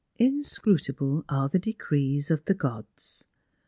[0.17, 3.27] Inscrutable are the decrees of the gods.